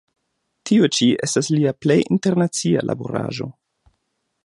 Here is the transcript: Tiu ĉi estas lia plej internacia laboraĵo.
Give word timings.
Tiu 0.69 0.87
ĉi 0.99 1.09
estas 1.27 1.51
lia 1.57 1.75
plej 1.87 1.99
internacia 2.17 2.85
laboraĵo. 2.91 3.53